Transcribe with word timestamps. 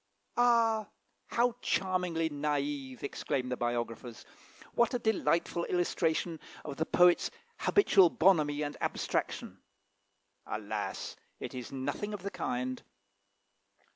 "Ah! 0.35 0.87
how 1.27 1.57
charmingly 1.61 2.27
naive!" 2.27 3.03
exclaim 3.03 3.49
the 3.49 3.55
biographers; 3.55 4.25
"what 4.73 4.95
a 4.95 4.97
delightful 4.97 5.63
illustration 5.65 6.39
of 6.65 6.77
the 6.77 6.87
poet's 6.87 7.29
habitual 7.59 8.09
bonhomie 8.09 8.63
and 8.63 8.75
abstraction!" 8.81 9.61
Alas! 10.47 11.15
it 11.39 11.53
is 11.53 11.71
nothing 11.71 12.15
of 12.15 12.23
the 12.23 12.31
kind. 12.31 12.81